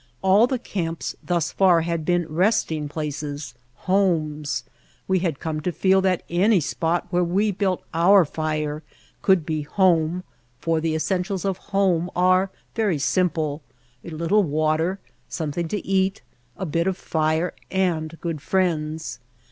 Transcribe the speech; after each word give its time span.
All 0.23 0.47
the 0.47 0.57
camps 0.57 1.15
thus 1.23 1.51
far 1.51 1.81
had 1.81 2.05
been 2.05 2.25
resting 2.27 2.89
places, 2.89 3.53
homes. 3.85 4.63
We 5.07 5.19
had 5.19 5.39
come 5.39 5.61
to 5.61 5.71
feel 5.71 6.01
that 6.01 6.23
any 6.27 6.59
spot 6.59 7.05
where 7.11 7.23
we 7.23 7.51
built 7.51 7.83
our 7.93 8.25
fire 8.25 8.81
could 9.21 9.45
be 9.45 9.61
home, 9.61 10.23
for 10.59 10.81
the 10.81 10.95
essentials 10.95 11.45
of 11.45 11.57
home 11.69 12.09
are 12.15 12.49
very 12.73 12.97
sim 12.97 13.29
ple; 13.29 13.61
a 14.03 14.09
little 14.09 14.41
water, 14.41 14.97
something 15.29 15.67
to 15.67 15.85
eat, 15.85 16.23
a 16.57 16.65
bit 16.65 16.87
of 16.87 16.97
fire, 16.97 17.53
and 17.69 18.19
good 18.21 18.41
friends. 18.41 19.19